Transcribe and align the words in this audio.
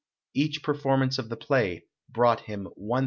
Each 0.33 0.63
per 0.63 0.73
formance 0.73 1.19
of 1.19 1.29
the 1.29 1.37
play 1.37 1.85
brought 2.09 2.39
him 2.39 2.65
$1,212. 2.75 2.99